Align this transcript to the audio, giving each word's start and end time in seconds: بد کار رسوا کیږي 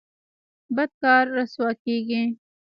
بد 0.75 0.91
کار 1.01 1.23
رسوا 1.37 1.69
کیږي 1.83 2.23